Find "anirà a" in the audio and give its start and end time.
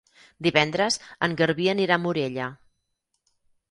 1.77-2.05